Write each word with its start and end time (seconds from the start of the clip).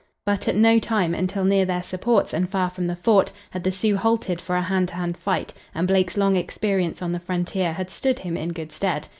But 0.25 0.47
at 0.47 0.55
no 0.55 0.79
time, 0.79 1.13
until 1.13 1.43
near 1.45 1.63
their 1.63 1.83
supports 1.83 2.33
and 2.33 2.49
far 2.49 2.71
from 2.71 2.87
the 2.87 2.95
fort, 2.95 3.31
had 3.51 3.63
the 3.63 3.71
Sioux 3.71 3.95
halted 3.95 4.41
for 4.41 4.55
a 4.55 4.61
hand 4.63 4.87
to 4.87 4.95
hand 4.95 5.15
fight, 5.15 5.53
and 5.75 5.87
Blake's 5.87 6.17
long 6.17 6.35
experience 6.35 7.03
on 7.03 7.11
the 7.11 7.19
frontier 7.19 7.71
had 7.73 7.91
stood 7.91 8.17
him 8.17 8.35
in 8.35 8.51
good 8.51 8.71
stead. 8.71 9.09